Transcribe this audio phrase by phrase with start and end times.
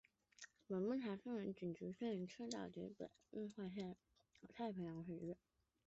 [0.67, 2.71] 本条目的范围仅局限于赤道以北
[3.05, 3.95] 及国际换日线以
[4.41, 5.37] 西的太平洋水域。